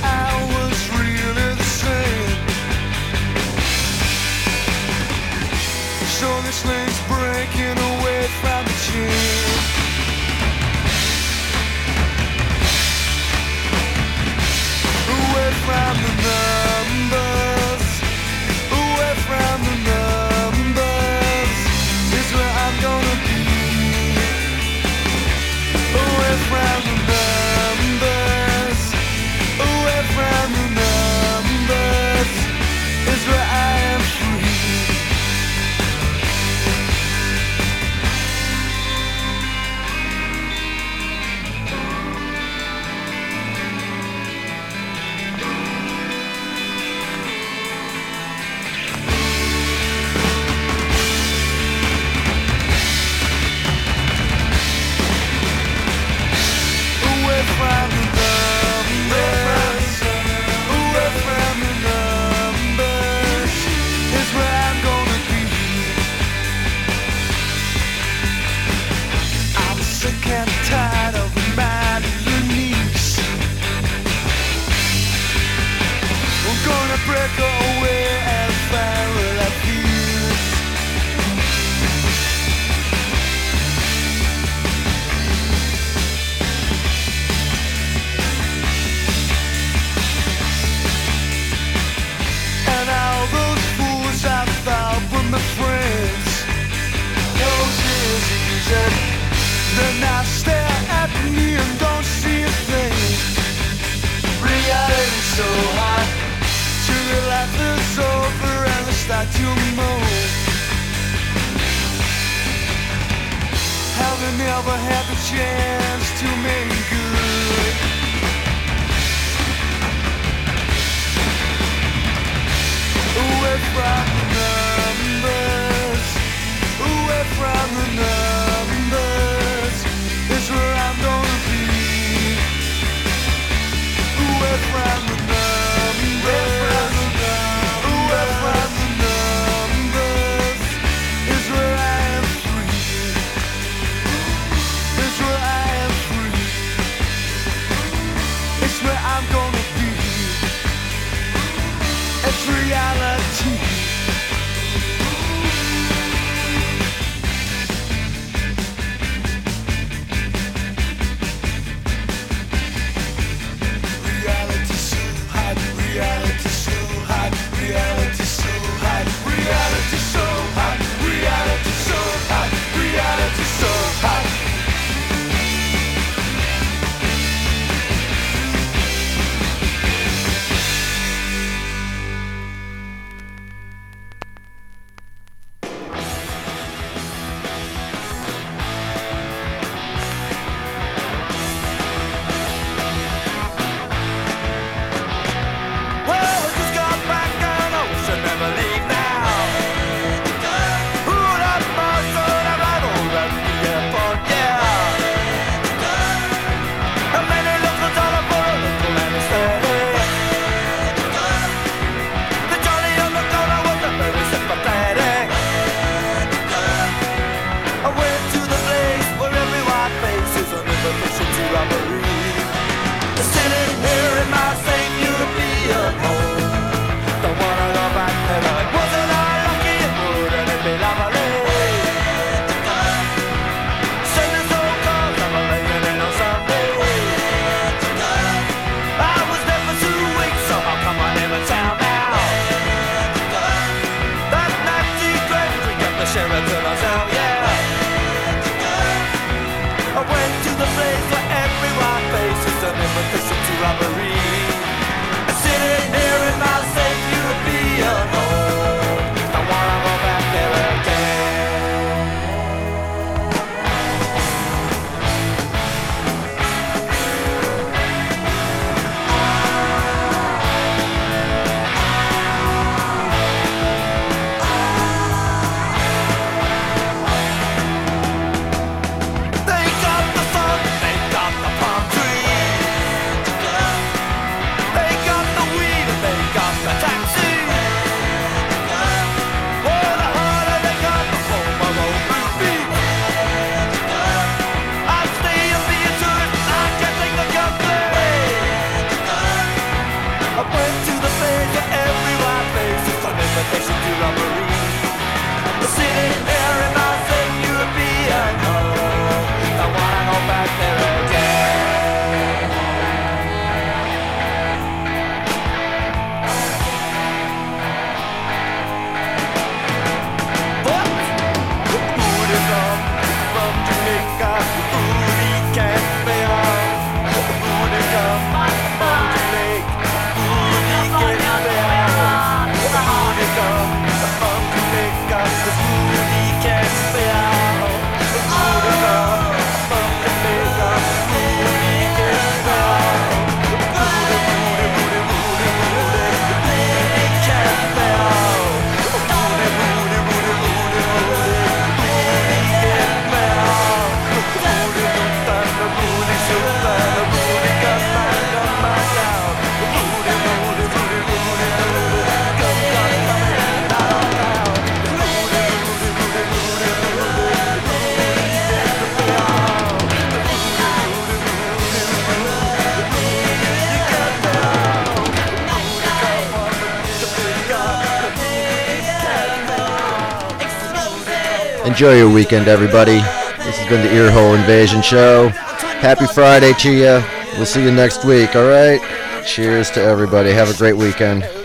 Enjoy 381.77 381.99
your 381.99 382.11
weekend, 382.11 382.49
everybody. 382.49 382.95
This 382.95 383.59
has 383.59 383.69
been 383.69 383.83
the 383.83 383.93
Earhole 383.93 384.35
Invasion 384.35 384.81
Show. 384.81 385.29
Happy 385.29 386.07
Friday 386.07 386.55
to 386.55 386.73
you. 386.73 387.05
We'll 387.37 387.45
see 387.45 387.63
you 387.63 387.71
next 387.71 388.03
week, 388.03 388.35
all 388.35 388.49
right? 388.49 388.81
Cheers 389.27 389.71
to 389.73 389.83
everybody. 389.83 390.33
Have 390.33 390.49
a 390.49 390.57
great 390.57 390.73
weekend. 390.73 391.36